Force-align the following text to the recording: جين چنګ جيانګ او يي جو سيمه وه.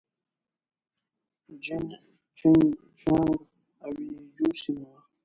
جين 1.63 1.85
چنګ 2.37 2.61
جيانګ 2.99 3.39
او 3.83 3.91
يي 4.03 4.07
جو 4.35 4.47
سيمه 4.61 4.85
وه. 4.91 4.99